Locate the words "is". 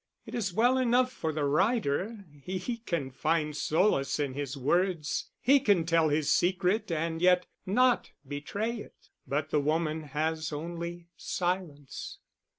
0.33-0.51